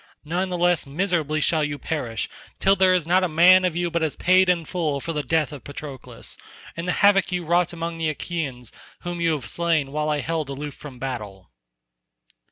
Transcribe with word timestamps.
None 0.25 0.49
the 0.49 0.57
less 0.57 0.87
miserably 0.87 1.39
shall 1.41 1.63
you 1.63 1.77
perish 1.77 2.27
till 2.59 2.75
there 2.75 2.91
is 2.95 3.05
not 3.05 3.23
a 3.23 3.27
man 3.27 3.63
of 3.63 3.75
you 3.75 3.91
but 3.91 4.01
has 4.01 4.15
paid 4.15 4.49
in 4.49 4.65
full 4.65 4.99
for 4.99 5.13
the 5.13 5.21
death 5.21 5.51
of 5.51 5.63
Patroclus 5.63 6.37
and 6.75 6.87
the 6.87 6.91
havoc 7.05 7.31
you 7.31 7.45
wrought 7.45 7.71
among 7.71 7.99
the 7.99 8.09
Achaeans 8.09 8.71
whom 9.01 9.21
you 9.21 9.33
have 9.33 9.47
slain 9.47 9.91
while 9.91 10.09
I 10.09 10.21
held 10.21 10.49
aloof 10.49 10.73
from 10.73 10.97
battle." 10.97 11.51